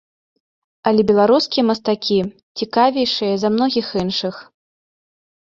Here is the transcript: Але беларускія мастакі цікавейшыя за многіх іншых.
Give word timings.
Але 0.91 1.01
беларускія 1.11 1.63
мастакі 1.71 2.17
цікавейшыя 2.57 3.33
за 3.43 3.53
многіх 3.57 3.87
іншых. 4.05 4.35